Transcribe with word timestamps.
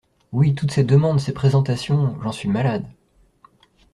Oui, 0.31 0.55
toutes 0.55 0.71
ces 0.71 0.83
demandes, 0.83 1.19
ces 1.19 1.31
présentations… 1.31 2.17
j’en 2.23 2.31
suis 2.31 2.49
malade!… 2.49 2.87